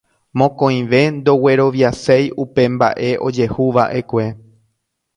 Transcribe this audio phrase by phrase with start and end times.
[0.41, 4.27] Mokõive ndogueroviaséi upe mbaʼe ojehuvaʼekue.